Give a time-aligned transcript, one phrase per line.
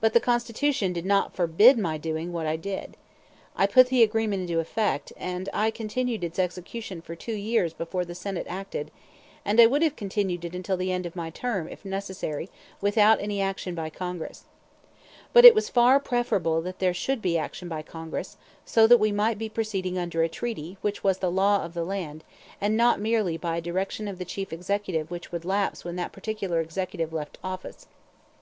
[0.00, 2.96] But the Constitution did not forbid my doing what I did.
[3.54, 8.06] I put the agreement into effect, and I continued its execution for two years before
[8.06, 8.90] the Senate acted;
[9.44, 12.48] and I would have continued it until the end of my term, if necessary,
[12.80, 14.44] without any action by Congress.
[15.34, 19.12] But it was far preferable that there should be action by Congress, so that we
[19.12, 22.24] might be proceeding under a treaty which was the law of the land
[22.58, 26.12] and not merely by a direction of the Chief Executive which would lapse when that
[26.12, 27.86] particular executive left office.